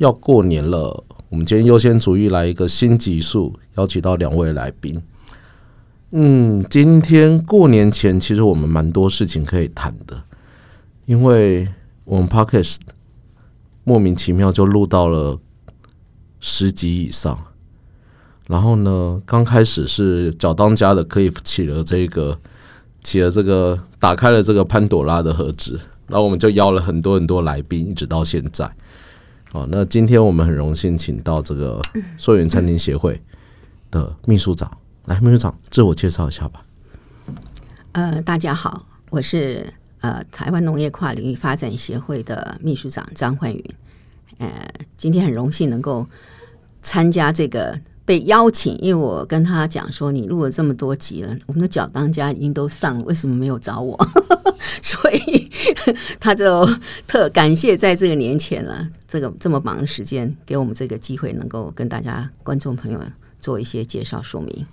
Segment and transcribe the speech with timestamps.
[0.00, 5.02] 要过年了，我们今天优先主义来一个新集数，邀请到两位来宾。
[6.12, 10.22] 嗯，今天过年前，其实我们蛮多事情可以谈的，
[11.04, 11.68] 因为
[12.04, 12.78] 我们 Podcast
[13.84, 15.38] 莫名其妙就录到了
[16.40, 17.38] 十集以上。
[18.48, 22.38] 然后呢，刚开始是脚当家的 Cliff 起了这个，
[23.02, 28.74] 起了这个，打开了这个潘朵拉的盒子，然后我们就邀了很多很多来宾，一直到现在。
[29.52, 31.82] 好，那今天我们很荣幸请到这个
[32.16, 33.20] 寿源餐厅协会
[33.90, 36.64] 的秘书长来，秘书长自我介绍一下吧。
[37.90, 43.64] 呃，大家好，我是呃台湾农业跨领域发展协会的秘书长张焕云。
[44.38, 46.06] 呃，今天很荣幸能够
[46.80, 47.76] 参加这个
[48.10, 53.96] 被邀请，因为我跟他讲说，你录了这么多集了，我们的脚当家已经都上了，为什么没有找我？
[54.82, 55.48] 所以
[56.18, 56.68] 他就
[57.06, 62.98] 特感谢在这个年前了，这个这么忙的时间，给我们这个机会，能够跟大家观众朋友
[63.38, 64.66] 做一些介绍说明。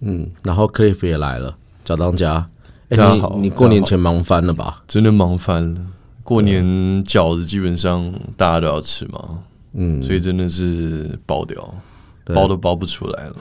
[0.00, 2.50] 嗯，然后 Cliff 也来了，脚当家。
[2.88, 4.82] 哎，你好你过年前忙翻了吧？
[4.88, 5.80] 真的忙翻了。
[6.24, 6.64] 过年
[7.04, 9.44] 饺子基本上大家都要吃嘛，
[9.74, 11.89] 嗯，所以真的是爆掉，对
[12.26, 13.36] 包都包不出来了，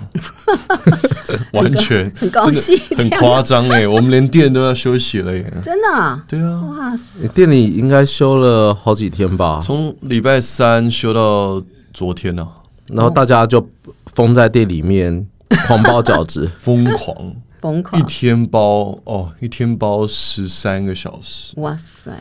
[1.54, 3.88] 完全很高兴很夸张哎！
[3.88, 5.54] 我们连店都要休息了耶。
[5.64, 7.28] 真的、啊，对啊，哇塞！
[7.30, 9.60] 店里应该休了好几天吧？
[9.62, 11.62] 从礼拜三休到
[11.94, 12.48] 昨天呢、
[12.88, 13.68] 然后大家就
[14.08, 15.28] 封在店里面
[15.68, 16.48] 狂包饺子。
[16.48, 17.16] 疯狂
[17.62, 18.04] 疯狂一！
[18.06, 21.54] 天包哦，一天包十三个小时。
[21.58, 22.12] 哇塞，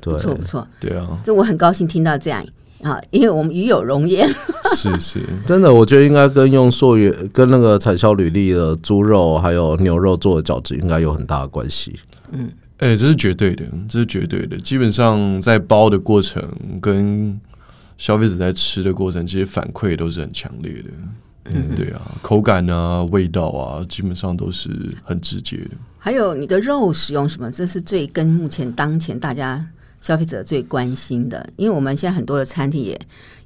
[0.00, 2.44] 不，错不错，对啊，这我很高兴听到这样
[2.82, 4.28] 啊，因为我们与有容焉。
[4.76, 11.98] 是是，真的，我觉得应该跟用溯源、跟那个产销履历的猪肉还有牛肉做的饺子应该有很大的关系。
[12.30, 14.56] 嗯哎、这是绝对的，这是绝对的。
[14.58, 16.40] 基本上在包的过程
[16.80, 17.40] 跟
[17.96, 20.90] 消费者在吃的过程，其实反馈都是很强烈的。
[21.54, 24.70] 嗯，对啊，口感啊、味道啊，基本上都是
[25.02, 25.70] 很直接的。
[25.98, 27.50] 还有你的肉使用什么？
[27.50, 29.66] 这是最跟目前当前大家
[30.00, 32.98] 消费者最关心的，因为我们现在很多的餐厅也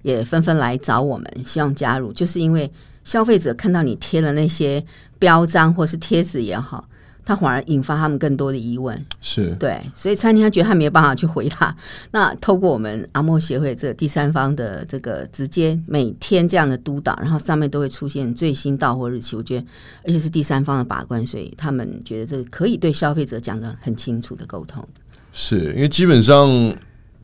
[0.02, 2.70] 也纷纷来找我们，希望加入，就是因为
[3.04, 4.84] 消费者看到你贴了那些
[5.18, 6.88] 标章或是贴纸也好，
[7.24, 9.04] 他反而引发他们更多的疑问。
[9.20, 11.74] 是，对，所以餐厅他觉得他没有办法去回答。
[12.12, 19.66] 那透过我们阿莫协会这个第三方的这个直接每天这样的督导，然后上面都会出现最新到货日期，我觉得
[20.04, 24.86] 而且是第三方的把关，所以他们觉得这个可以对消费者讲的很清楚的沟通。
[25.32, 26.74] 是因为基本上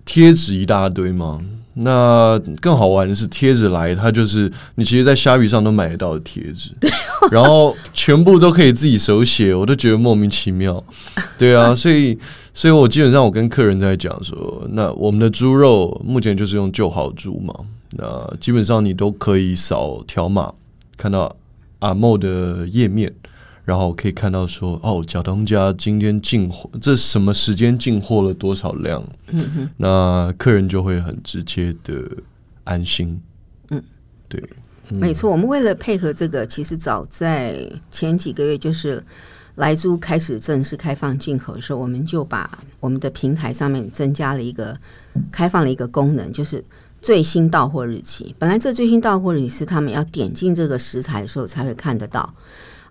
[0.05, 1.41] 贴纸一大堆嘛。
[1.81, 6.71] 那更好玩的是，贴纸来，它就是你其实，在虾皮上都买得到的贴纸，
[7.31, 10.83] 然后全部都可以自己手写，我都觉得莫名其妙。
[11.39, 12.19] 对啊，所以，
[12.53, 17.55] 所以我基本上我跟客人在讲说，那我们的猪肉目前就是用旧好猪嘛，
[17.93, 20.53] 那基本上你都可以扫条码，
[20.97, 21.37] 看到
[21.79, 23.15] 阿莫的页面，
[23.69, 29.07] 然后可以看到说，哦，小当家今天进货，这什么时间进货了多少量？
[29.27, 32.03] 嗯那客人就会很直接的
[32.65, 33.21] 安心。
[33.69, 33.83] 嗯，
[34.27, 34.43] 对，
[34.89, 39.05] 没错，我们为了配合这个，其实早在前几个月，就是
[39.57, 42.51] 莱猪开始正式开放进口的时候，我们就把
[42.81, 44.75] 我们的平台上面增加了一个
[45.31, 46.65] 开放了一个功能，就是
[47.03, 48.35] 最新到货日期。
[48.39, 52.33] 本来这最新到货日期是他们要点进这个食材的时候才会看得到。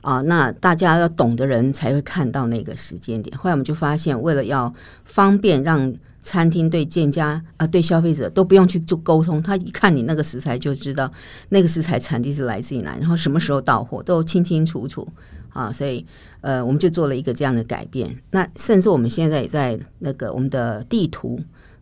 [0.07, 3.37] 啊，那大家要懂的人才会看到那个时间点。
[3.37, 4.73] 后来我们就发现，为了要
[5.03, 11.11] 方便让餐厅对店家啊、对消费者都不用去做沟通，他一看你那个食材就知道
[11.49, 15.05] 那个食材产地是来自于哪，然后什么时候到货都清清楚楚
[15.49, 15.73] 啊。
[15.73, 16.05] 所以
[16.39, 18.17] 呃，我们就做了一个这样的改变。
[18.31, 21.37] 那甚至我们现在也在那个我们的地图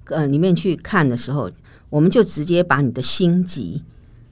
[0.06, 1.52] 呃里面去看的时候，
[1.92, 3.84] 我们就直接把你的星级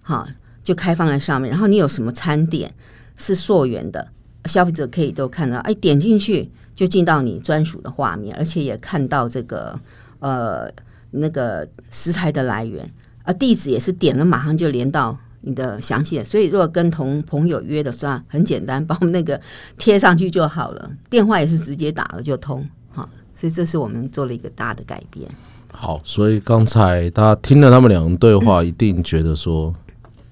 [0.01, 0.27] 哈、
[0.63, 2.73] 就开放在上面，然后你有什么餐点。
[3.23, 4.05] 是溯源的，
[4.45, 9.79] 消费者可以都看到，哎，点进去就进到你专属的画面，而且也看到这个
[10.19, 10.69] 呃
[11.11, 12.91] 那个食材的来源，
[13.23, 19.39] 啊，地址也是点了马上就连到你的详细的，所以如果跟同朋友约的话，很简单，把我们那个
[19.77, 25.29] 贴上去就好了，电话也是直接打了就通，哈，所以这是我们做了一个大的改变。
[25.71, 29.73] 好，所以刚才大家听了他们两个对话，一定觉得说，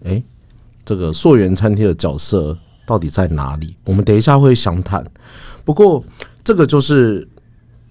[0.03, 0.21] 哎、
[0.85, 2.57] 这个溯源餐厅的角色
[2.91, 3.73] 到底在哪里？
[3.85, 5.01] 我们等一下会详谈。
[5.63, 6.03] 不过，
[6.43, 7.25] 这个就是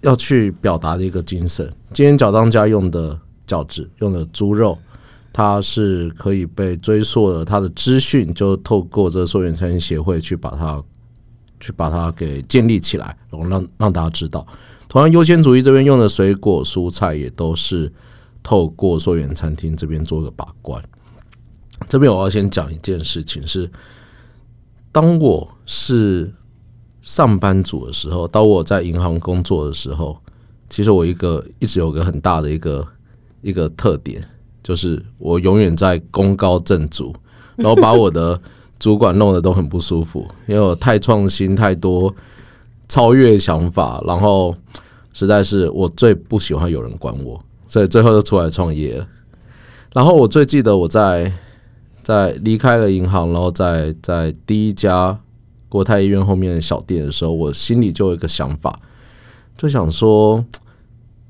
[0.02, 1.66] 要去表达的一个精神。
[1.90, 4.78] 今天脚当家用的饺子，用的猪肉，
[5.32, 10.82] 它是可以被追溯的，它的资讯就透过这个溯源餐厅协会去把它
[11.58, 14.46] 去把它给建立起来，然后让让大家知道。
[14.86, 17.90] 同样，优先主义这边用的水果蔬菜也都是
[18.42, 20.84] 透过溯源餐厅这边做个把关。
[21.88, 23.70] 这边我要先讲一件事情是，
[24.92, 26.32] 当我是
[27.02, 30.18] 上班族的时候，当我在银行工作的时候，
[30.68, 32.86] 其实我一个一直有个很大的一个
[33.42, 34.22] 一个特点，
[34.62, 37.14] 就是我永远在功高震主，
[37.56, 38.40] 然后把我的
[38.78, 42.14] 主管弄得都很不舒服，因为我太创新，太多
[42.88, 44.54] 超越想法，然后
[45.12, 49.06] 实在是我最不喜欢有人管我，所以最后就出来创业了。
[49.92, 51.32] 然后我最记得我在
[52.10, 55.20] 在离开了银行，然后在在第一家
[55.68, 58.76] 国泰医院后面的小店的时候，我心里就有一个想法，
[59.56, 60.44] 就想说，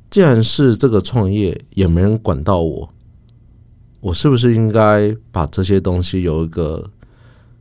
[0.08, 2.88] 既然是这个创业，也没人管到我，
[4.00, 6.88] 我是不是应该把这些东西有一个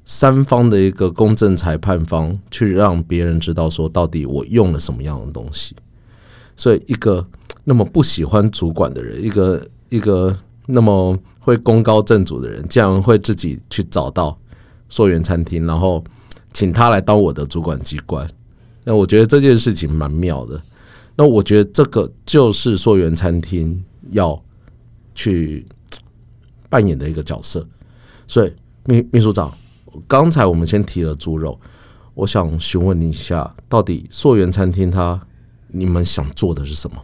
[0.06, 5.75] 三方的一个公正裁判方，去让别人知道说到底我用了什么样的东西？
[6.56, 7.27] 所以，一个
[7.65, 10.38] 那么不喜欢主管的人，一个一个。
[10.71, 14.38] 那么会功高震主的人，竟然会自己去找到
[14.88, 16.04] 溯源餐厅，然后
[16.54, 18.30] 请他来当我的主管机关。
[18.83, 20.62] 那我觉得这件事情蛮妙的。
[21.16, 24.39] 那我觉得这个就是溯源餐厅要
[25.16, 25.66] 去
[26.69, 27.68] 扮演的一个角色。
[28.27, 28.54] 所以
[28.86, 29.51] 秘秘书长，
[30.07, 31.60] 刚才我们先提了猪肉，
[32.13, 35.19] 我想询问你一下，到底溯源餐厅他
[35.69, 36.98] 你们想做的是什么？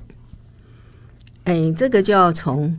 [1.45, 2.77] 哎，这个就要从。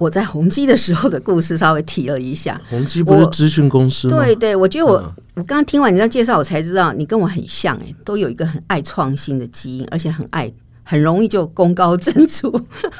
[0.00, 4.16] 我在宏基的时候的故事稍微提了一下，宏基不是资讯公司吗？
[4.16, 4.94] 对对，我觉得我
[5.34, 10.50] 我刚刚听完你的介绍，我才知道你跟我很像哎，都有一个很爱创新的基因，而且很爱
[10.82, 12.50] 很容易就功高震主。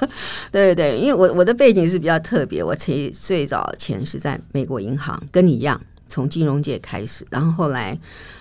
[0.52, 7.98] 对对对，因为我我的背景是比较特别，我其实最早前是在美国银行，跟你一样从金融界开始，然后后来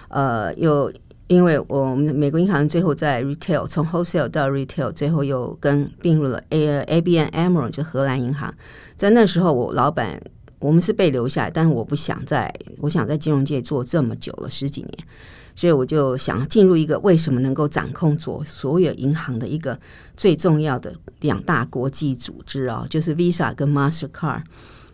[0.09, 0.91] 呃又。
[1.29, 8.51] 因为我们美国银行最后在 retail 从 wholesale 到 retail，最后又跟并入了 A A B N AMRO 就荷兰银行。
[8.97, 10.19] 在那时候，我老板
[10.57, 14.91] 我们是被留下来，但是我不想在，我想在金融界做这么久了十几年，
[15.53, 19.79] 所以我就想进入一个为什么能够掌控所所有银行的一个
[20.17, 24.41] 最重要的两大国际组织啊，就是 Visa 跟 Mastercard。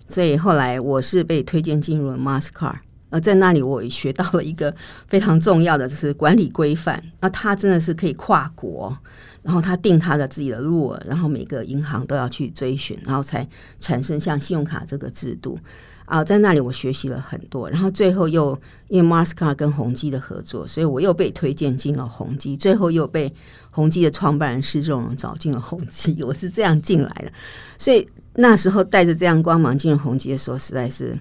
[0.10, 2.80] 所以后来我是被推荐进入了 Mastercard。
[3.10, 4.74] 而在那里，我也学到了一个
[5.08, 7.02] 非常重要的，就是管理规范。
[7.22, 8.98] 那它真的是可以跨国，
[9.42, 13.48] 然后它定它的自己的路，然后每个银行都要去追寻，然后才
[13.80, 15.58] 产生像信用卡这个制度。
[16.06, 18.60] 啊，在那里我学习了很多，然后最后又
[18.90, 23.34] 因为 Mastercard 跟宏基的合作，所以我又被推荐进了宏基，最后又被
[23.72, 26.22] 宏基的创办人施仲荣找进了宏基。
[26.22, 27.32] 我是这样进来的，
[27.80, 31.18] 所以那时候带着这样光芒进入宏基的时候，实在是。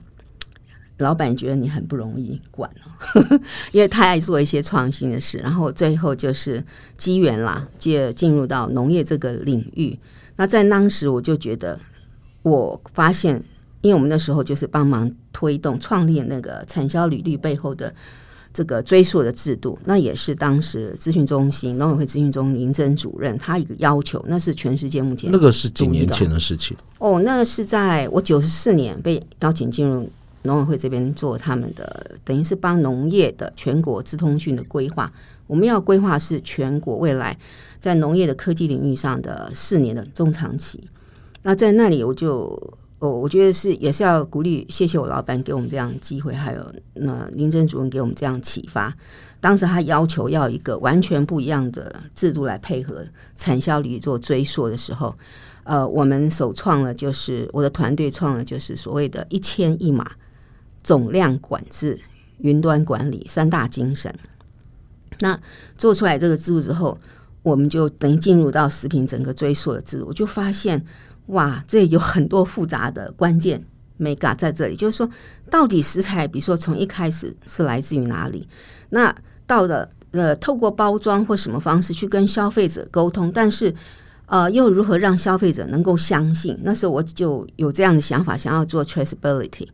[0.99, 3.41] 老板觉得你很不容易管哦，
[3.73, 6.65] 因为太爱做一些创新的事，然后最后就是
[6.97, 9.99] 机缘啦，就进入到农业这个领域。
[10.37, 11.79] 那在当时我就觉得，
[12.43, 13.43] 我发现，
[13.81, 17.93] 因为我们那时候就是帮忙推动创立那个产销履历背后的
[18.53, 30.09] 这个追溯的制度，那也是当时咨询中心农委会咨询中林真主任他一个要求，那是全世界目前那个是几年前的事情哦，那是在我九十四年被邀请进入。
[30.45, 35.13] 农委会这边做他们的，等于是帮农业的全国资通讯的规划。
[35.47, 37.37] 我们要规划是全国未来
[37.79, 40.89] 在农业的科技领域上的四年的中长期。
[41.43, 42.59] 那在那里，我就
[42.99, 48.95] 我我觉得是也是要鼓励，谢谢我老板给我们这样机会，还有那林真主任给我们这样启发。
[49.41, 53.05] 当时他要求要一个完全不一样的制度来配合
[53.37, 55.15] 产销率做追溯的时候，
[55.65, 60.11] 呃，我们首创了就是我的团队创了就是所谓的一千一码。
[60.85, 61.99] 总量管制、
[62.39, 64.15] 云端管理三大精神。
[65.19, 65.37] 那
[65.77, 66.97] 做出来这个制度之后，
[67.43, 70.07] 我们就等于进入到食品整个追溯的制度。
[70.07, 70.85] 我就发现，
[71.27, 73.65] 哇，这有很多复杂的关键
[73.99, 74.77] mega 在这里。
[74.77, 75.09] 就是说，
[75.51, 78.47] 到底食材，比如说从一开始是来自于哪里？
[78.91, 79.15] 那
[79.47, 83.75] 到了呃，透过包装或什么方式去跟消费者沟通，但是
[84.27, 86.59] 呃，又如何让消费者能够相信？
[86.63, 89.69] 那时候我就有这样的想法，想要做 traceability。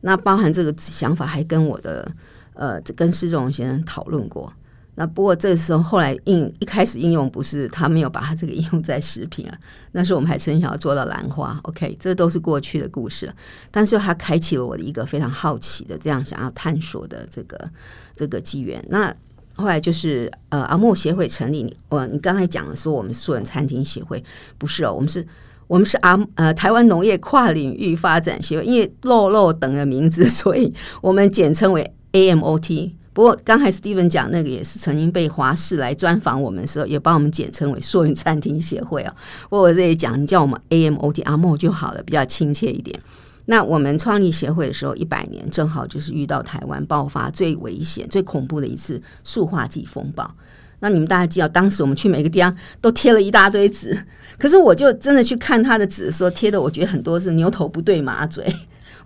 [0.00, 2.10] 那包含这个想法，还跟我的
[2.54, 4.52] 呃，跟施仲先生讨论过。
[4.94, 9.56] 那不过这时候后来应一开始应用不是他没有把他这个应用在食品啊，
[9.92, 11.56] 那时候我们还真想要做到兰花。
[11.62, 13.34] OK，这都是过去的故事了。
[13.70, 17.70] 但是他开启了我的一个非常好奇的这样想要探索的这个
[18.14, 18.84] 这个机缘。
[18.88, 19.14] 那
[19.54, 24.22] 后来就是呃阿莫协会成立，你我你刚才讲了说我们素人餐厅协会
[24.58, 25.26] 不是哦，我们是。
[25.68, 32.92] 我们是阿呃台湾农业跨领域发展协会，因为“肉肉”等的名字， 所以我们简称为 AMOT。
[33.12, 39.14] 不过刚才 Steven 讲那个也是曾经被华视来专访我们的时候，也帮我们简称为硕云餐厅协会啊。
[39.50, 42.98] 我我这里讲，你叫我们 AMOT 阿莫就好了，比较亲切一点。
[43.46, 50.32] 那我们创立协会的时候，一百年正好就是遇到台湾爆发最危险、最恐怖的一次塑化剂风暴。
[50.80, 53.96] 那你们大家记得，当时我们去每个地方都贴了一大堆纸，
[54.38, 58.44] 可是我就真的去看他的纸的时候，贴的我觉得很多是牛头不对马嘴。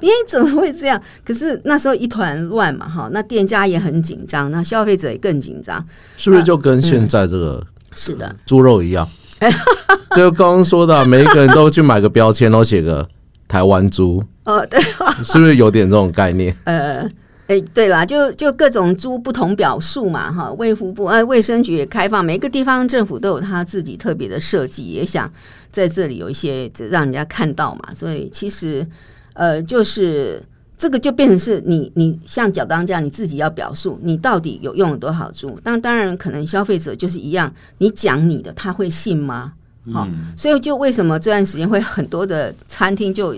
[0.03, 1.01] 咦，怎么会这样？
[1.25, 5.85] 可是那时候一团乱嘛，哈，那店家也很紧张，那消费者也更紧张，
[6.17, 7.65] 是不是就跟现在这个
[7.95, 9.09] 是的，猪肉一样？
[10.17, 13.09] 就刚刚说的，每一个人都去买个标签，都写个
[13.47, 14.81] 台湾猪，哦，对，
[15.23, 16.53] 是不是有点这种概念？
[16.65, 17.09] 呃，
[17.53, 25.31] 哎，对啦，就就各种猪不同表述嘛，哈，卫福部呃卫生局也开放，每个地方政府都有他自己特别的设计，也想
[25.71, 28.87] 在这里有一些让人家看到嘛，所以其实。
[29.35, 30.43] 呃，就是
[30.77, 35.59] 这个就变成是你，你像角当这样，你自己要表述你到底有用了多少猪。
[35.65, 39.55] 当当然，可能消费者就是一样，你讲你的，他会信吗？
[39.91, 40.07] 好，
[40.37, 43.35] 所以就为什么这段时间会很多的餐厅就。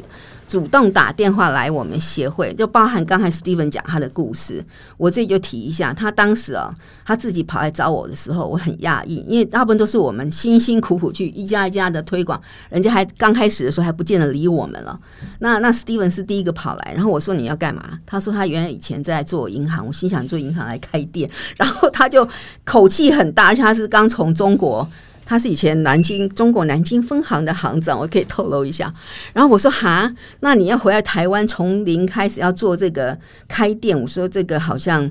[0.46, 4.64] 主动打电话来我们协会，就包含刚才 Steven 讲他的故事，
[4.96, 5.92] 我这里就提一下。
[5.92, 6.72] 他当时啊，
[7.04, 14.98] 他自己跑来找我的时候，我很讶异，因为大部分都是我们辛辛苦苦去一家一家的推广，人家还刚开始的时候还不见得理我们了。
[15.38, 17.98] 那那 Steven 是第一个跑来，然后我说你要干嘛？
[18.04, 22.28] 他说他原来以前在做银行，我心想做银行来开店，然后他就
[22.64, 24.88] 口气很大，而且他是刚从中国。
[25.24, 28.92] 他是以前南京中国南京分行的行长，我可以透露一下。
[29.32, 35.10] 然后我说：“哈，那你要回来台湾，从零开始要做这个开店。”我说：“这个好像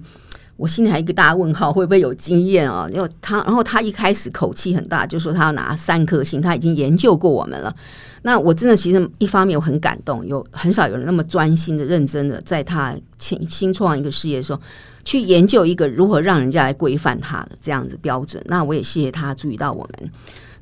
[0.63, 7.75] 我心里还一个大问号，会不会有经验啊？”因为他，然后他一开始口气很大，就说他要拿三颗星，他已经研究过我们了。
[8.21, 14.61] 那我真的其实一方面我很感动，有很少有人那么专心的、认真的，在他新新创一个事业的时候。
[15.05, 20.09] 去研究一个如何让人家来规范他的这样子标准，那我也谢谢他注意到我们。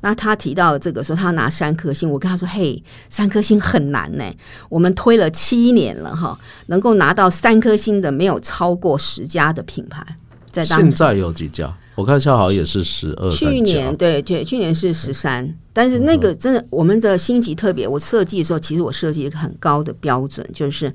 [0.01, 4.23] 那他提到这个说他拿三颗星，我跟他说：“嘿，三颗星很难呢，
[4.69, 10.05] 我们推了七年了哈，能够拿到三颗星的没有超过十家的品牌。
[10.51, 11.73] 在现在有几家？
[11.95, 13.31] 我看下好像也是十二。
[13.31, 20.93] 去年对对，去年是十三，但是那个真的我们的星级特别，我设计的时候其实我设计一个很高的标准，就是。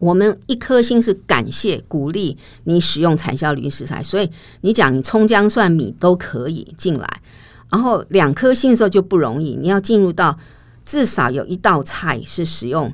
[0.00, 4.28] 我们一颗星是感谢鼓励你使用产销履食材，所以
[4.60, 7.08] 你讲你葱姜蒜米都可以进来。
[7.70, 10.38] 然后两颗星的时候就不容易，你要进入到
[10.84, 12.92] 至少有一道菜是使用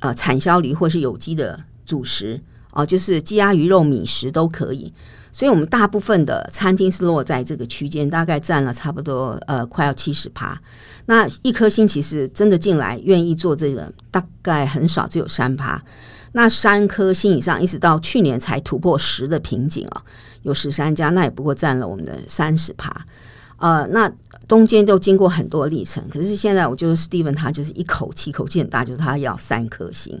[0.00, 2.40] 呃产销驴或是有机的主食
[2.72, 4.92] 哦，就是鸡鸭鱼肉米食都可以。
[5.34, 10.60] 所以我们大部分的餐厅是落在这个区间，大概占了差不多呃快要七十趴。
[11.06, 15.82] 那一颗星其实真的进来愿意做这个，大概很少，只有三趴。
[16.32, 20.02] 那三颗星以上，一直到去年才突破十的瓶颈啊，
[20.42, 22.94] 有十三家，那也不过占了我们的三十趴。
[23.62, 24.12] 呃，那
[24.48, 30.20] 中间都经过很多历程，可是现在我就是 Steven，他就是一口气口气很大，就是他要三颗星。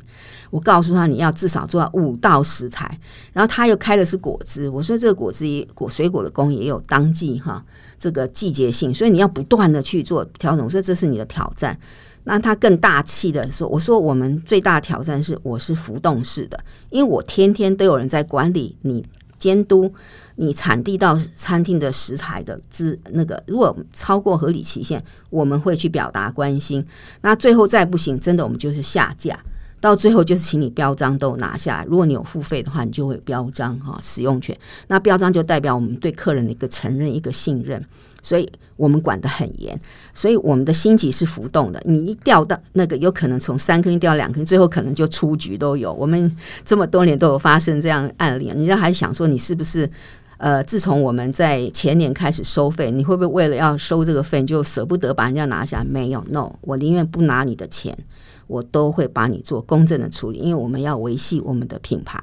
[0.50, 2.96] 我告诉他你要至少做到五道食材，
[3.32, 7.64] 然后他又开的是果汁，我说这个果汁也果水果的工也有当季哈，
[7.98, 11.76] 这个季节性，所以你要不断的去做调整，我说这是你的挑战。
[12.22, 19.04] 那他更大气的说：“我说我们最大的挑战是我是浮动式的，因为我天天都有人在管理你、
[19.36, 19.92] 监督
[20.36, 26.84] 你产地到餐厅的食材的资那个，如果超过合理期限，我们会去表达关心。
[27.20, 29.38] 那最后再不行，真的我们就是下架。”
[29.82, 34.56] 到最后就是请你标章都拿下来，如果你有付费的话，你就会标章哈使用权。
[34.86, 37.84] 那标章就代表我们对客人的一个承认、一个信任，
[38.22, 39.76] 所以我们管得很严。
[40.14, 45.92] 所以我们的星级是浮动的，你一掉到那个有可能从三颗星掉两颗星，最后可能就出局都有。
[45.94, 46.32] 我们
[46.64, 49.90] 这么多年都有发生这样案例，人家还想说你是不是
[50.42, 55.84] 呃，自从我们在前年开始收费，你会不会为了要收这个费就舍不得把人家拿下？
[55.84, 57.96] 没有，no，我宁愿不拿你的钱。
[58.48, 62.20] 我都会帮你做公正的处理，因为我们要维系我们的品牌。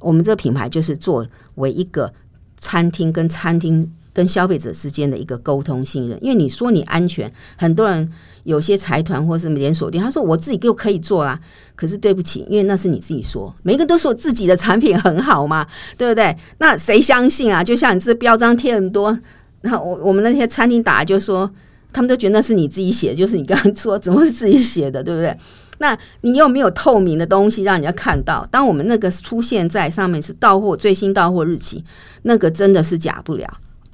[0.00, 2.10] 我们这个品牌就是作为一个
[2.56, 6.18] 餐厅跟餐厅跟消费者之间的一个沟通信任。
[6.20, 8.10] 因为你说你安全，很多人
[8.42, 11.38] 有些财团或是连锁店，他说我自己就可以做啊。
[11.76, 15.64] 可是对不起，因为那是你自己说，每个人都说自己的产品很好嘛，
[15.96, 16.36] 对不对？
[16.58, 17.62] 那谁相信啊？
[17.62, 19.16] 就像你这标章贴很多，
[19.60, 21.48] 那我我们那些餐厅打就说，
[21.92, 25.38] 他们都觉得那是你自己写，就是你刚刚说怎么是自己写的，对不对？
[25.80, 28.44] 那你有没有透明的东西让人家看到？
[28.50, 31.84] 当我们那个出现在上面是到货最新到货日期，
[32.22, 33.48] 那个真的是假不了。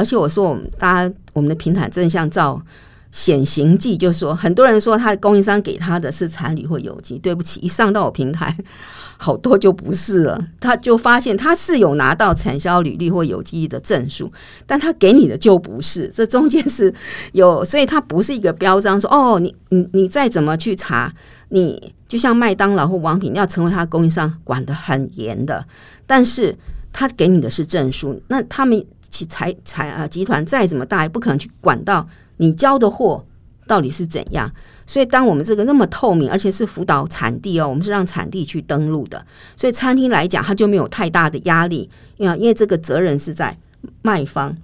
[0.04, 2.60] 而且我说我们大家我们的平台真的像照
[3.10, 8.54] 显形剂，就说很多人说他的供应商给他的是产铝或有机，对不起，一上到我平台，
[9.16, 10.46] 好多就不是了。
[10.60, 14.30] 他就发现他是有拿到产销履历或有机的证书，
[14.66, 16.92] 但他给你的就不是，这中间是
[17.32, 21.10] 有，所以它不是一个标章，说哦，你你你再怎么去查，
[21.48, 25.64] 你就像麦当劳或王品要成为他供应商，管得很严的，
[26.06, 26.54] 但是
[26.94, 32.08] 他给你的是证书，那他们其财财啊集团再怎么大，也不可能去管到。
[32.36, 33.24] 你交的货
[33.66, 34.50] 到底是怎样？
[34.86, 43.58] 所以，当我们这个那么透明，而且是辅导产地哦，我们是让产地去登录的，所以餐厅来讲，它就没有太大的压力，因为因为这个责任是在
[44.02, 44.56] 卖方，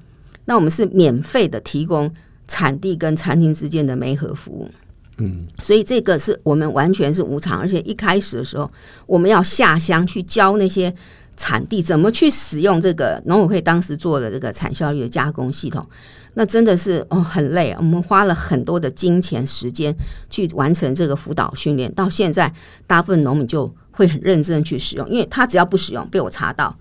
[0.45, 2.13] 那我们是免费的提供
[2.47, 4.71] 产地跟餐厅之间的媒合服务。
[5.19, 8.71] 嗯，所以这个是我们完全是无偿，而且一开始的时候，
[9.07, 10.95] 我们要下乡去教那些
[11.41, 15.87] 产地怎么去使用这个农委会当时做的这个产效率的加工系统。
[16.35, 19.95] 那真的是哦很累，我们花了很多的金钱时间
[20.29, 21.91] 去完成这个辅导训练。
[21.95, 22.53] 到现在，
[22.87, 26.77] 大部分农民就会很认真去使用，因为他只要不使用，被我查到，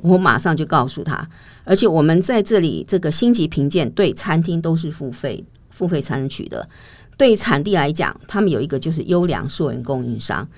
[0.00, 1.28] 我马上就告诉他。
[1.64, 6.66] 而且我们在这里这个星级评鉴对餐厅都是付费，付费才能取得。
[7.18, 10.48] 对产地来讲，他们有一个就是优良溯源供应商，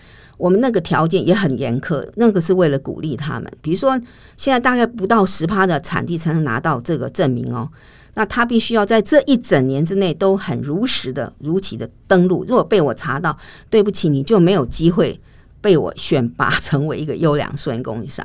[0.44, 3.50] 我们那个条件也很严苛，那个是为了鼓励他们。
[3.62, 3.98] 比如说，
[4.36, 7.70] 现在大概不到十趴的产地才能拿到这个证明哦。
[8.12, 12.44] 那他必须要在这一整年之内都很如实的、如期的登录。
[12.46, 13.34] 如果被我查到，
[13.70, 15.18] 对不起，你就没有机会
[15.62, 18.22] 被我选拔成为一个优良溯源供应商。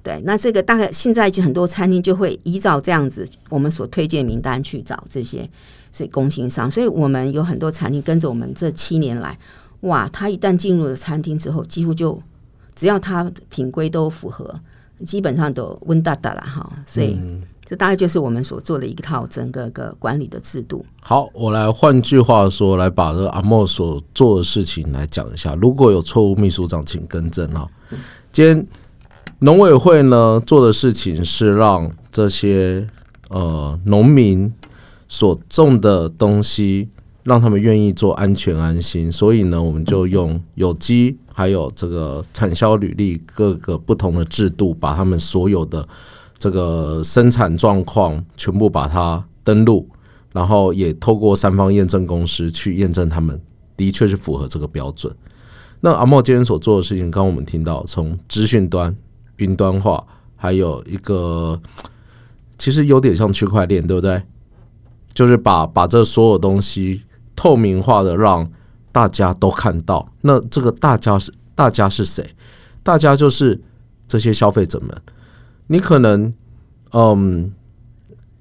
[0.00, 5.50] 对，那这个大概现在就很多餐厅就会依照这样子我们所推荐名单去找这些
[5.90, 6.70] 所以供应商。
[6.70, 9.36] 所以我们有很多餐厅跟着我们这七年来，
[9.80, 12.20] 哇，他一旦进入了餐厅之后，几乎就
[12.74, 14.58] 只要他品规都符合，
[15.04, 16.70] 基本上都温大大了哈。
[16.86, 17.18] 所以。
[17.70, 20.82] 这大概就是我们所做的一套整个个管理的制度。
[21.02, 25.54] 好，我来换句话说，来把这个阿莫所做的事情来讲一下。
[25.56, 27.68] 如果有错误，秘书长请更正哈。
[28.32, 28.66] 今天
[29.40, 32.88] 农委会呢做的事情是让这些
[33.28, 34.50] 呃农民
[35.06, 36.88] 所种的东西，
[37.28, 45.86] 让他们愿意做安全安心，所以呢，我们就用有机还有这个产销履历各个不同的制度，把他们所有的。
[46.40, 49.88] 这个生产状况全部把它登录，
[50.32, 53.40] 然后也透过三方验证公司去验证，他们
[53.76, 55.12] 的确是符合这个标准。
[55.80, 58.96] 那阿茂今天所做的事情，刚刚我们听到，从资讯端、
[59.38, 61.60] 云端化，还有一个
[62.56, 64.22] 其实有点像区块链，对不对？
[65.12, 67.02] 就是把把这所有东西
[67.38, 68.50] 透明化的，让
[68.90, 70.12] 大家都看到。
[70.22, 72.34] 那这个大家是大家是谁？
[72.82, 73.60] 大家就是
[74.08, 74.90] 这些消费者们。
[75.68, 76.34] 你可能，
[76.90, 77.52] 嗯，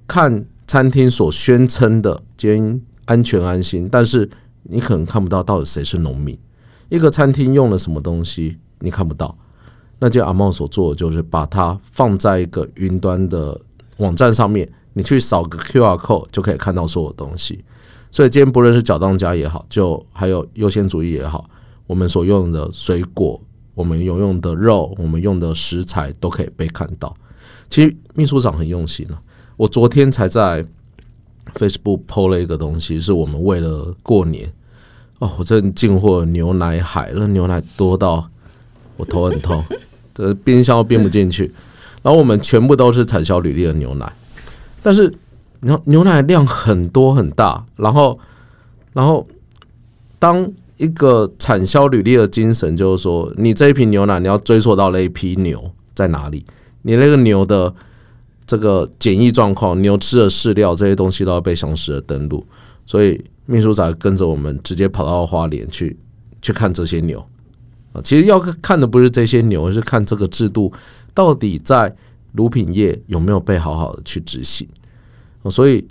[0.08, 4.28] 看餐厅所宣称的兼安全安心，但是
[4.64, 6.36] 你可能看不到到底谁是农民。
[6.90, 9.38] 一个餐厅用了什么东西，你看不到。
[10.00, 13.62] 那件阿茂所做的就是把它放在一个云端的
[13.98, 17.64] 网站上面，你去扫个 Q R code 就可以看到所有东西。
[18.12, 21.50] 所以今天不论是脚当家也好，就还有优先主义也好，
[21.86, 23.40] 我们所用的水果。
[23.76, 27.14] 我们有用的肉，我们用的食材都可以被看到。
[27.70, 29.22] 其实秘书长很用心了。
[29.56, 30.66] 我昨天才在
[31.54, 34.52] Facebook PO 了一个东西，是我们为了过年
[35.20, 38.28] 哦，我这进货牛奶海，那牛奶多到
[38.96, 39.64] 我头很痛，
[40.16, 41.52] 这冰箱都冰不进去。
[42.02, 44.12] 然后我们全部都是产销履历的牛奶，
[44.82, 45.14] 但是
[45.68, 48.18] 你看牛奶量很多很大，然后
[48.94, 49.28] 然后
[50.18, 50.50] 当。
[50.78, 56.46] 一个产销履历的精神就是说，你这一瓶牛奶你要追溯到那一批牛在哪里，
[56.84, 57.74] 你那个牛的
[58.46, 62.46] 这个检疫状况、牛吃的饲料这些东西都要被详实的登录。
[62.86, 65.98] 所以秘书长跟着我们直接跑到花莲去
[66.44, 67.26] 去看这些牛
[67.94, 70.72] 啊，其实要看的不是这些牛，而是看这个制度
[71.16, 71.92] 到底在
[72.34, 74.68] 乳品业有没有被好好的去执行。
[75.46, 75.88] 所以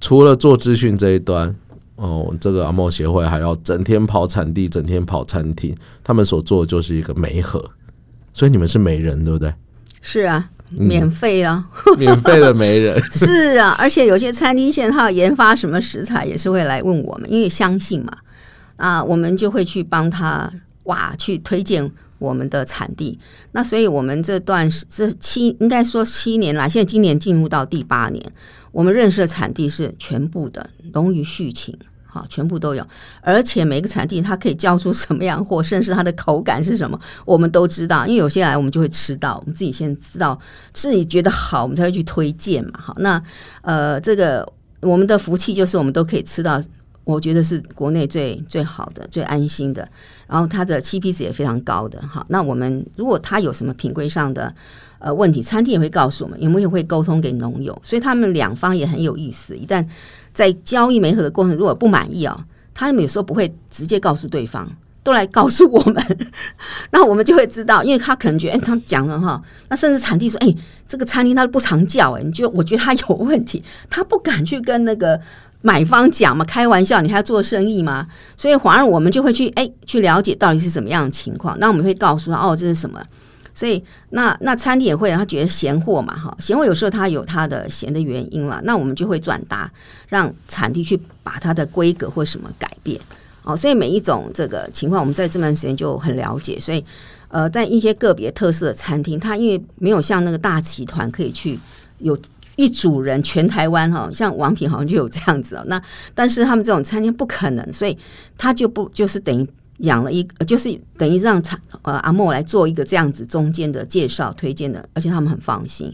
[0.00, 1.54] 除了做资讯这一端。
[2.00, 5.74] 哦，这个阿莫协会还要整天跑产地，整天跑餐厅，
[6.04, 7.72] 他们所做的就是一个媒合，
[8.32, 9.52] 所以你们是媒人，对不对？
[10.00, 13.02] 是啊，免费啊， 免费的媒人。
[13.10, 18.16] 是啊，而且有些餐厅现在要研发什么食材，也是会来问我们，因为相信嘛，
[18.76, 20.48] 啊，我们就会去帮他
[20.84, 23.18] 哇，去推荐我们的产地。
[23.50, 28.24] 那所以我们这段这七应该说七年来，现在今年进入到第八年。
[28.72, 31.76] 我们认识的产地是全部的，农渔畜禽，
[32.06, 32.86] 好，全部都有。
[33.20, 38.06] 而且每个产地它可以交出什么样货，甚至它的口感是什么，我们都知道。
[38.06, 40.38] 因为有些来我们就会吃到，我们自己先知道，
[40.72, 42.78] 自己觉得好，我们才会去推荐嘛。
[42.78, 43.22] 好，那
[43.62, 44.46] 呃，这个
[44.80, 46.60] 我们的福气就是我们都可以吃到，
[47.04, 49.88] 我觉得是国内最最好的、最安心的。
[50.28, 52.00] 然后它的 CP 值也非常高的。
[52.02, 54.54] 哈，那我们如果他有什么品规上的
[54.98, 57.76] 呃问题，餐厅也会告诉我们，我们也会沟通给农友。
[57.82, 59.56] 所以他们两方也很有意思。
[59.56, 59.84] 一旦
[60.32, 64.70] 在交易媒合的过程，如果不满意啊，他们有时候不会直接告诉对方。
[65.08, 66.18] 都来告诉我们，
[66.92, 70.54] 那我们就会知道，因为他可能觉得，哎，他讲了哈，那甚至产地说，哎，
[70.86, 75.18] 这个餐厅他不常叫，哎，你就我觉得他有问题，他不敢去跟那个
[75.62, 78.06] 买方讲嘛，开玩笑，你还要做生意吗？
[78.36, 83.02] 所以反而我们就会去，哎，去了解到底是什么样的情况，那我们会告诉他，哦，这是什么？
[83.54, 89.72] 所以那那餐厅也会，他觉得闲货嘛，哈，闲货有时候他有他的闲的原因了，那我们就会转达，
[90.08, 93.00] 让产地去把它的规格或什么改变。
[93.48, 96.60] 哦，所以每一种这个情况，我们在这段时间就很了解。
[96.60, 96.84] 所以，
[97.28, 101.58] 呃，在一些个别特色的餐厅，它因为没有像那个大集团可以去
[102.00, 102.16] 有
[102.56, 105.64] 一组人全台湾哈，像王品好像就有这样子哦。
[105.66, 105.82] 那
[106.14, 107.96] 但是他们这种餐厅不可能，所以
[108.36, 115.90] 他就不就是等于养了一，就是等于让产呃阿莫来做一个这样子中间的介绍推荐的，而且他们很放心，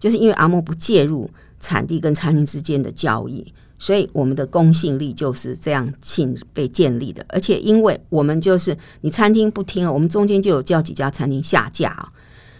[0.00, 3.54] 就是因为阿莫不介入产地跟餐厅之间的交易。
[3.78, 12.08] 所以我们的公信力就是这样信被建立的，而且因为我们就是你餐厅不听，我们中间就有叫几家餐厅下架啊。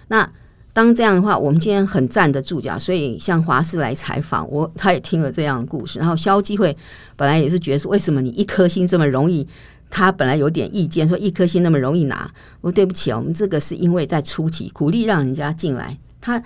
[0.09, 0.31] 那
[0.72, 5.98] 当这样的话，我们今天很站得住脚，所以像华视来采访我，他也听了这样的故事。
[5.98, 6.76] 然后肖机会
[7.16, 9.48] 本来也是觉得说，为什么你一颗星这么容易？
[9.88, 12.31] 他本来有点意见，说一颗星那么容易拿。
[12.61, 15.96] 我说对不起啊，我们这个是因为在初期鼓励让人家进来。
[16.20, 16.42] 他，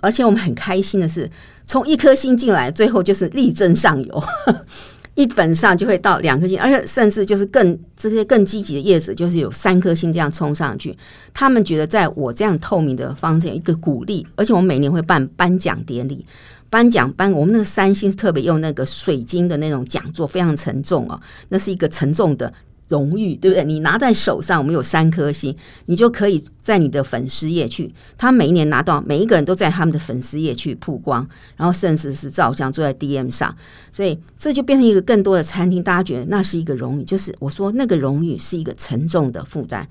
[0.00, 1.30] 而且我们很开心的是，
[1.66, 4.24] 从一颗星进来，最后就是力争上游，
[5.14, 10.96] 一本上就会到两颗星，而且甚至就是更这些更积极的叶子，就是有三颗星这样冲上去。
[11.32, 16.24] 他们觉得在我这样透明的方式，一个鼓励，而且我们每年会办颁奖典礼，
[16.68, 22.52] 颁奖颁我们那个三星是特别用那个水晶的那种讲座，非常沉重哦，那是一个沉重的。
[22.88, 23.64] 荣誉对不对？
[23.64, 27.94] 你拿在手上，我们有三颗星，你就可以在你的粉丝页去。
[28.18, 33.56] 他每一年拿到，每一个人都在他们的粉丝页去曝光，然后甚至是照相坐在 DM 上，
[33.90, 35.82] 所以这就变成一个更多的餐厅。
[35.82, 39.86] 大家觉得那是一个荣誉，就是我说那个荣誉是一个沉重的负担，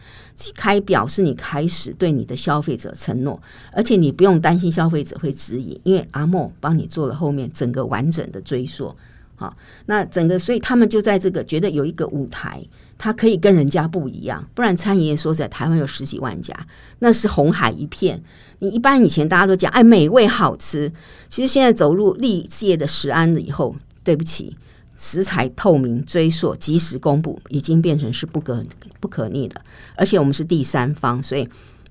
[0.56, 8.96] 开表示你开始对你的消费者承诺，而且你不用担心消费者会质疑，因为阿莫帮你做了后面整个完整的追溯。
[9.36, 12.64] 好，那整个所以他们就在这个觉得有一个舞台。
[12.98, 16.56] 它可以跟人家不一样，不然餐饮业说在台湾有十几万家，
[17.00, 18.24] 那是红海一片。
[18.60, 20.90] 你一般以前大家都讲，哎，美味好吃。
[21.28, 23.76] 其实现在走入历届的食安了以后，
[24.06, 24.56] 对不起，
[24.96, 28.66] 食材透明、追溯、及时公布，已经变成是不可
[29.02, 29.60] 不可逆的。
[29.98, 31.46] 而且我们是第三方，所以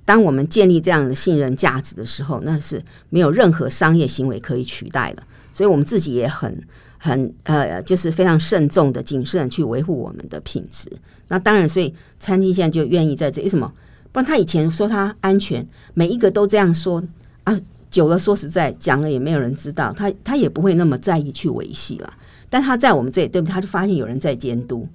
[0.06, 5.22] 当我们建立这样的信任价值的时候，那是没有任何商业行为可以取代的。
[5.52, 6.62] 所以我们自己也很。
[7.04, 10.88] 很呃，就是非常慎重的、谨慎的去维护我们的品质。
[11.26, 13.42] 那当然，所以餐厅现在就愿意在这。
[13.42, 13.72] 为什么？
[14.12, 17.02] 不然他以前说他安全，每一个都这样说
[17.42, 17.58] 啊，
[17.90, 22.12] 久了说实在讲了也没有人知道，他他也不会那么在意去维系了。
[22.48, 23.52] 但他在我们这里，对不对？
[23.52, 24.86] 他就发现有人在监督。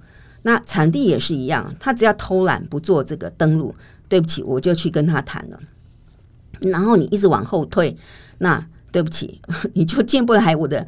[0.42, 3.74] 那产地也是一样，他只要偷懒不做这个登录，
[4.08, 5.60] 对不起，我就去跟他谈了。
[6.62, 7.94] 然后你一直往后退，
[8.38, 9.42] 那对不起，
[9.74, 10.86] 你就进不来我的。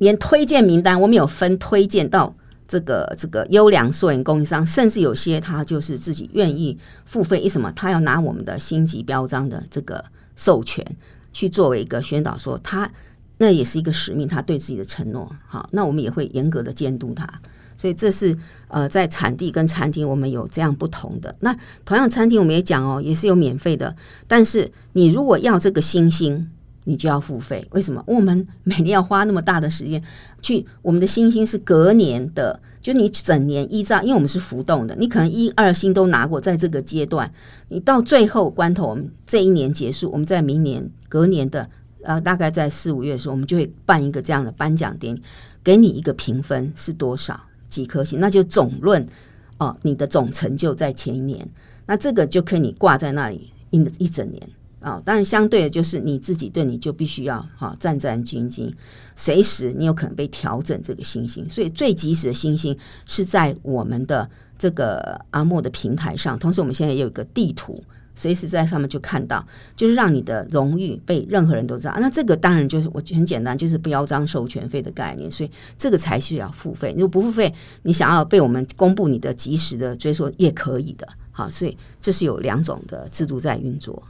[0.00, 2.34] 连推荐名单，我们有分推荐到
[2.66, 7.70] 这个这个优良溯源供应商，甚至有些他就是自己愿意付费，为什么？
[7.72, 10.02] 他要拿我们的星级标章的这个
[10.36, 10.84] 授权
[11.32, 12.90] 去作为一个宣导，说他
[13.36, 15.30] 那也是一个使命，他对自己的承诺。
[15.46, 17.28] 好，那我们也会严格的监督他。
[17.76, 18.34] 所以这是
[18.68, 21.36] 呃，在产地跟餐厅，我们有这样不同的。
[21.40, 23.94] 那同样餐厅我们也讲哦，也是有免费的，
[24.26, 26.50] 但是你如果要这个星星。
[26.90, 28.02] 你就要付费，为什么？
[28.04, 30.02] 我们 每年要花那么大的时间
[30.42, 37.32] 去，我们的星星是隔年的，就你整年依照，因为我们是浮动的，你可能一二星都拿过，在这个阶段，
[37.68, 41.70] 你到最后关头，我们这一年结束，我们在明年隔年的
[42.02, 45.22] 呃，大概在四五月的时候，我们就会办一个这样的颁奖典礼，
[45.62, 49.06] 给你一个评分是多少几颗星，那就总论
[49.58, 51.48] 哦，你的总成就在前一年，
[51.86, 54.42] 那这个就可以你挂在那里一一整年。
[54.80, 58.72] 啊，当然，相对的就是你自己对你就必须要哈战战兢兢，
[59.14, 61.46] 随时你有可能被调整这个星星。
[61.48, 71.94] 所以最及时的星星是在我们的这个阿莫的平台上，同时我们现在也有一个地图，随时在上面就看到，就是让你的荣誉被任何人都知道。
[72.00, 76.94] 那这个当然就是我很简单，就是标章授权费的概念，所以这个才需要付费。
[76.96, 81.06] 如果不付费，你想要被我们公布你的及时的追溯也可以的。
[81.32, 84.02] 好，所以这是有两种的制度在运作。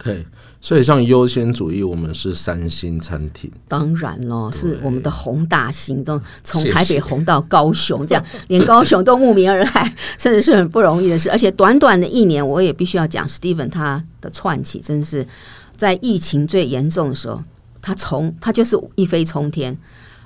[0.00, 0.24] OK，
[0.62, 11.30] 所以像优先主义，我们是三星餐厅，当然咯，是我们的宏大行动，从台北红到高雄，这样 连高雄都慕名而来，甚至是很不容易的事。
[11.30, 15.26] 而且短短的一年，我也必须要讲，Steven 他的串起，真是
[15.76, 17.42] 在疫情最严重的时候，
[17.82, 19.76] 他从他就是一飞冲天。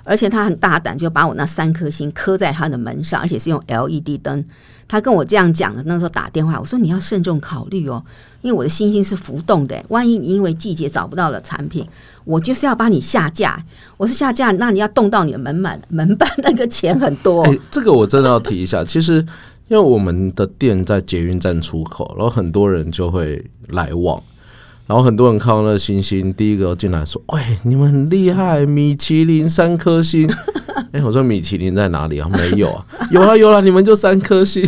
[0.05, 4.45] 而且他很大胆，就把我那三颗星刻在他的门上，而且是用 LED 灯。
[4.87, 8.05] 他跟我这样讲的，那时候打电话，我说你要慎重考虑哦，
[8.41, 11.83] 因为我的星星是浮动的，万一你因为季节找不到了产品，
[12.23, 13.59] 我就是要把你下架。
[13.97, 17.43] 我是下架，那你要动到你的门板，门板那个钱很多。
[17.71, 18.85] 这个我真的要提一下。
[18.85, 19.15] 其实，
[19.69, 24.21] 因为我们的店在捷运站出口，然后很多人就会来往，
[24.87, 30.29] 然后很多人看到那个星星，第一个进来说：“喂，你们很厉害，米其林三颗星。
[30.91, 32.29] ”哎、我说米其林在哪里啊？
[32.29, 34.65] 没有啊，有了有了，你们就三颗星。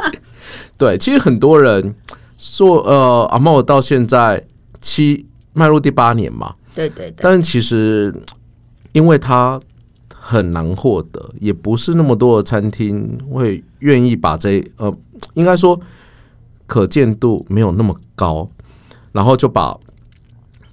[0.76, 1.94] 对，其实很多人
[2.36, 4.44] 说，呃，阿茂到现在
[4.80, 8.14] 七迈入第八年嘛，对对对，但是其实，
[8.92, 9.58] 因为他
[10.14, 14.94] 很难获得，也不是那么多的餐厅会愿意把这呃，
[15.34, 15.80] 应该说
[16.66, 18.48] 可见度没有那么高，
[19.12, 19.78] 然后就把，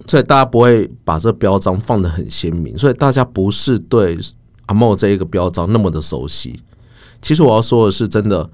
[0.06, 4.18] 所以大家不会把这标章放的很鲜明，所以大家不是对
[4.66, 6.60] 阿茂这一个标章那么的熟悉。
[7.20, 8.50] 其实我要说的是，真的，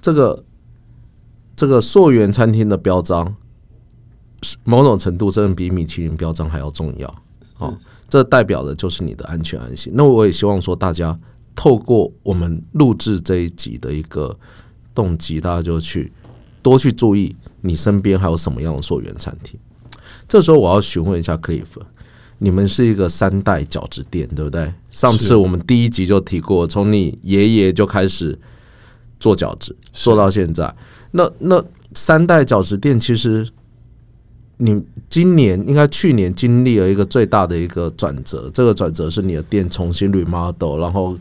[0.00, 0.44] 这个
[1.54, 3.34] 这个溯源餐厅的标章。
[4.64, 7.08] 某种程度真的比米其林标章还要重要。
[7.58, 9.92] 哦，这代表的就是你的安全安心。
[9.94, 11.16] 那我也希望说，大家
[11.54, 14.36] 透过我们录制这一集的一个
[14.92, 16.12] 动机，大家就去
[16.60, 19.58] 多去注意你身边还有什么样的溯源餐厅。
[20.28, 21.80] 这时候我要询问一下 Cliff，
[22.38, 24.72] 你们是一个三代饺子店，对不对？
[24.90, 28.38] 上次我们第一集就提过，从你爷爷就开始
[29.18, 30.76] 做饺子，做到现在。
[31.12, 33.48] 那那三代饺子店其实。
[34.58, 41.18] 你今年应该去年经历了一个最大的一个转折，这个转折是你的店重新 remodel，然后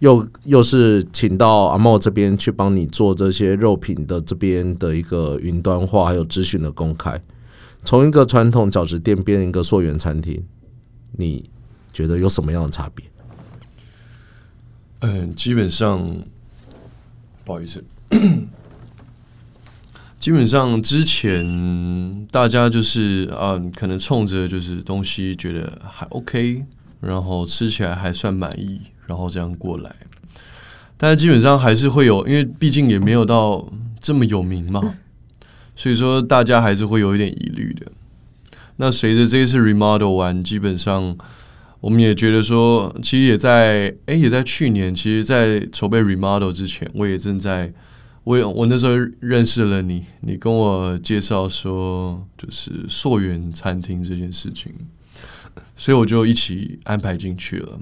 [0.00, 7.20] 又又是请到阿茂这边去帮你做这些肉品的这边的一个云端化，还有资讯的公开，
[7.82, 10.44] 从一个传统饺子店变一个溯源餐厅，
[11.12, 11.50] 你
[11.92, 13.04] 觉得有什么样的差别？
[15.00, 16.16] 嗯，基本上，
[17.44, 17.82] 不好意思，
[20.20, 26.64] 基本上之前大家就是嗯，可能冲着就是东西觉得还 OK，
[27.00, 29.96] 然后吃起来还算满意，然后这样过来。
[30.96, 33.68] 但是基本上还是会有，因为毕竟也没有到
[33.98, 34.94] 这么有名嘛，
[35.74, 37.90] 所以说大家还是会有一点疑虑的。
[38.76, 41.16] 那随着这一次 remodel 完，基本上
[41.80, 47.72] 我们也觉得说，其实也在哎、也在去年，其实，在筹备 remodel 之前，我也正在，
[48.24, 54.72] 我也我那时候认识了你，你跟我介绍说，就是溯源餐厅这件事情，
[55.76, 57.78] 所以我就一起安排进去了，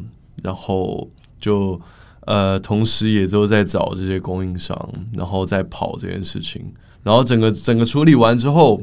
[0.46, 1.80] 然后就
[2.20, 8.80] 呃，同时也都在找这些供应商，然后再跑这件事情，然后整个整个处理完之后。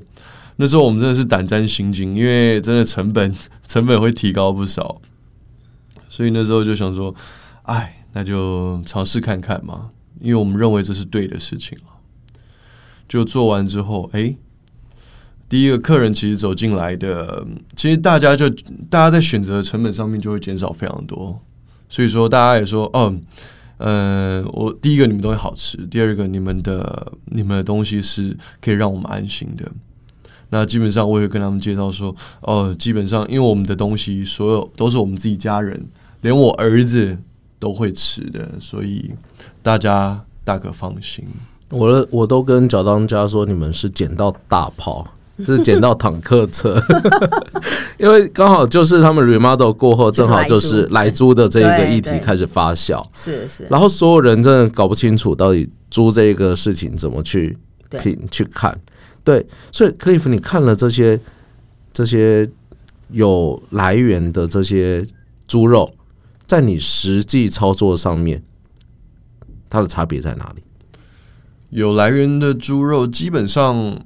[0.57, 3.33] 那时候我们真的是胆战心惊，因为真的成本
[3.65, 5.01] 成本会提高不少，
[6.07, 7.11] 所以那时候就想说，
[7.63, 9.89] 哎，那就尝试看看嘛，
[10.21, 11.97] 因为我们认为这是对的事情啊。
[13.09, 14.35] 就做完之后，哎，
[15.49, 17.43] 第一个客人其实走进来的，
[17.75, 18.47] 其实大家就
[18.91, 21.41] 大家在选择成本上面就会减少非常多，
[21.93, 23.21] 所以说大家也说，嗯。
[23.77, 29.69] 呃，我第一个你们东西好吃，第二个你们的你们的东西是可以让我们安心的。
[30.51, 35.85] 那基本上我也跟他们介绍说，哦，基本上因为我们的东西所有都是我们自己家人，
[36.21, 37.17] 连我儿子
[37.59, 39.11] 都会吃的，所以
[39.61, 41.25] 大家大可放心。
[41.69, 45.05] 我的我都跟脚当家说，你们是捡到大炮，
[45.45, 46.79] 是捡到坦克车，
[47.97, 57.57] 因为刚好就是他们 remodel 过后，正好就是来租的这一个议题开始发酵，是是，然后所有人真的搞不清楚到底租这个事情怎么去
[57.89, 57.99] 对。
[57.99, 58.79] 品去看，
[59.23, 61.19] 对，所以 Cliff，你看了这些
[61.91, 62.47] 这些
[63.09, 65.03] 有来源的这些
[65.47, 65.95] 猪肉，
[66.45, 68.43] 在你实际操作上面，
[69.67, 70.61] 它的差别在哪里？
[71.71, 73.99] 有来源的猪肉，基本上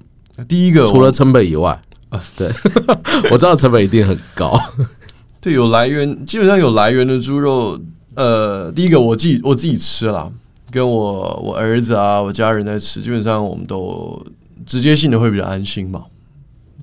[0.48, 2.48] 第一个除了成本以外，啊 对，
[3.32, 4.58] 我知道成本一定很高，
[5.42, 7.80] 对有来源，基本上有来源的猪肉，
[8.16, 10.32] 呃，第一个我自己我自己吃啦，
[10.72, 14.26] 跟我我儿子啊，我家人在吃，基本上我们都
[14.66, 16.04] 直接性的会比较安心嘛。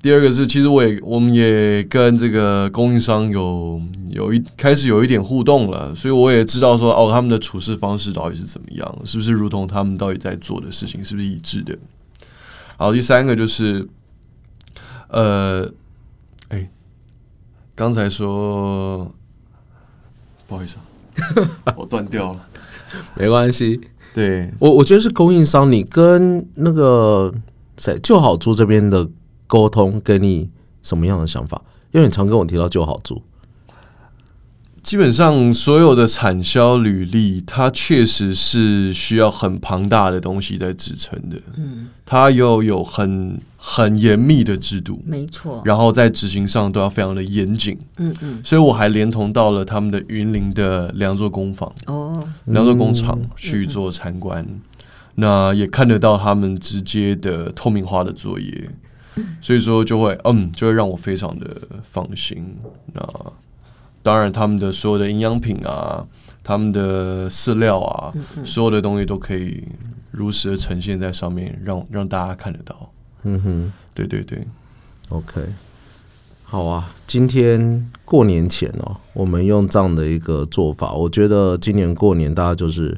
[0.02, 11.74] 第二个是，其实我也我们也跟这个供应商有有一开始有一点互动了，所以我也知道说哦，他们的处事方式到底是怎么样，是不是如同他们到底在做的事情是不是一致的。
[12.76, 13.88] 好，第三个就是，
[15.08, 15.70] 呃，
[16.48, 16.68] 哎，
[17.74, 19.14] 刚才说
[20.46, 22.48] 不好意思、啊， 我断掉了。
[23.14, 23.80] 没关系。
[24.12, 27.32] 对，我我觉得是供应商，你跟那个
[27.76, 29.08] 谁就好猪这边的
[29.46, 30.50] 沟通，给你
[30.82, 31.60] 什么样的想法？
[31.90, 33.22] 因为你常跟我提到就好猪，
[34.84, 41.38] 基本上所有的产销履历，它确实是需要很庞大的东西在支撑的。
[41.56, 47.78] 嗯，它又有很很严密的制度，没错，然后在执行上都要非常的严谨。
[47.96, 54.46] 嗯嗯，所以我还连同到了他们的云林的两座工坊、哦，两座工厂去做参观，
[55.14, 58.70] 那也看得到他们直接的透明化的作业，
[59.40, 61.46] 所以说就会嗯，就会让我非常的
[61.90, 62.54] 放心。
[62.92, 63.02] 那
[64.04, 66.06] 当然，他们的所有的营养品啊，
[66.42, 68.12] 他们的饲料啊，
[68.44, 69.64] 所有的东西都可以
[70.10, 72.90] 如实的呈现在上面，让让大家看得到。
[73.22, 74.46] 嗯哼对对对
[75.08, 75.40] ，，OK，
[76.42, 76.92] 好啊。
[77.06, 82.94] 今天过年前哦，我们用这样的一个做法，我觉得今年过年大家就是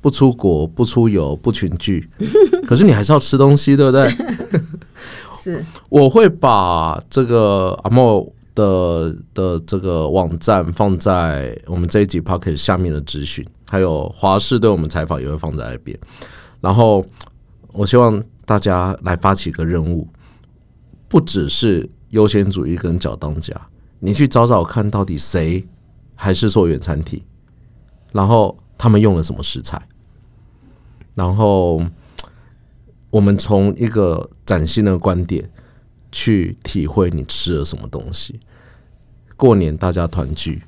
[0.00, 2.08] 不出国、不出游、不群聚，
[2.66, 4.08] 可是你还是要吃东西，对不对？
[5.36, 15.98] 是我会把这个阿莫的的这个网站放在我们这一集 p o c k e t 下面的资讯，还有华视对我们采访也会放在那边。
[16.60, 17.04] 然后
[17.72, 20.06] 我希望大家来发起一个任务，
[21.08, 23.54] 不只是优先主义跟脚当家，
[23.98, 25.66] 你去找找看到底谁
[26.14, 27.24] 还是做原餐体，
[28.12, 29.80] 然后他们用了什么食材，
[31.14, 31.82] 然后
[33.10, 35.50] 我们从一个崭新的观点
[36.12, 38.38] 去体会你吃了什么东西。
[39.36, 40.62] 过年大家团聚，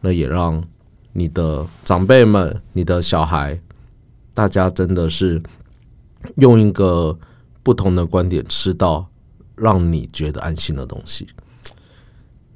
[0.00, 0.64] 那也让
[1.12, 3.60] 你的长辈们、你的小孩，
[4.32, 5.42] 大家真的是
[6.36, 7.18] 用一个
[7.62, 9.10] 不同的观点吃到
[9.56, 11.28] 让你觉得安心的东西。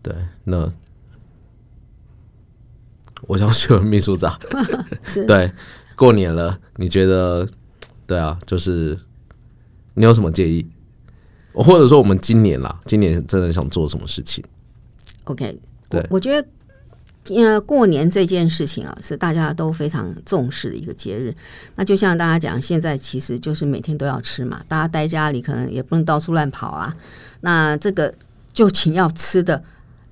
[0.00, 0.72] 对，那
[3.22, 4.38] 我想选秘书长。
[5.26, 5.52] 对，
[5.94, 7.46] 过年了，你觉得？
[8.06, 8.98] 对啊，就是
[9.92, 10.66] 你有什么建议？
[11.62, 14.44] 或者说我们今年啦，今年真的想做什么事情
[15.24, 16.48] ？OK，对我我觉得。
[17.36, 21.36] 呃，过年这件事情啊，是大家都非常重视的一个节日。
[21.74, 26.96] 那就像大家讲，现在其实就是每天都要吃嘛，大家待家里可能也不能到处乱跑啊。
[27.42, 28.14] 那这个
[28.50, 29.62] 就请要吃的，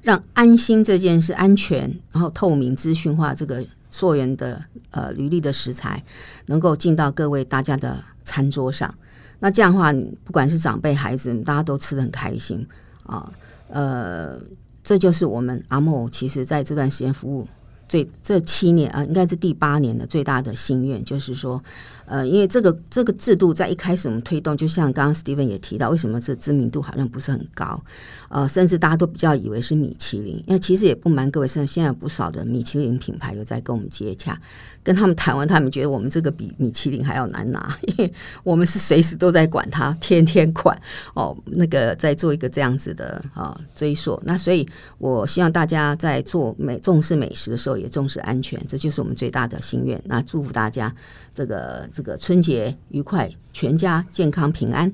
[0.03, 6.05] 让安心这件事、安全，然后透明、资讯化这个溯源的呃履历的食材，
[6.47, 8.95] 能够进到各位大家的餐桌上。
[9.39, 9.93] 那这样的话，
[10.25, 12.67] 不管是长辈、孩子，大家都吃的很开心
[13.05, 13.31] 啊。
[13.69, 14.41] 呃，
[14.83, 17.47] 这就是我们阿莫其实在这段时间服务
[17.89, 21.63] 最这七年啊、应该是第八年的最大的心愿，就是说，
[22.07, 27.81] 呃，因为这个这个制度在一开始我们推动，就像刚刚 Steven 也提到，为什么这知名度好像不是很高，
[28.29, 34.41] 呃，甚至大家都比较以为是米其林，因为其实也不瞒各位，现在现在有不少的米其林品牌有在跟我们接洽，
[34.83, 40.77] 跟他们谈完，他们觉得我们这个比米其林还要难拿， 因为我们是随时都在管它，天天管
[41.15, 44.21] 哦，那个在做一个这样子的啊追溯。
[44.25, 44.67] 那所以，
[44.99, 50.01] 我希望大家在做美重视美食的时候，也重视安全，这就是我们最大的心愿。
[50.07, 50.95] 那祝福大家
[51.35, 54.93] 这个这个春节愉快，全家健康平安。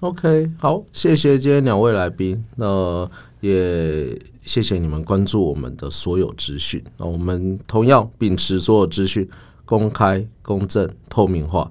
[0.00, 3.10] OK，好，谢谢今天两位来宾，那
[3.40, 6.82] 也谢谢你们关注我们的所有资讯。
[6.96, 9.28] 那我们同样秉持所有资讯
[9.64, 11.68] 公开、公正、透明化，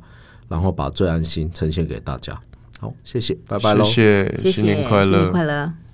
[0.49, 2.37] 然后把最安心呈现给大家。
[2.81, 3.83] 好，谢谢，拜拜喽。
[3.85, 5.31] 谢谢，谢谢，新年快乐新年。
[5.31, 5.86] 快乐。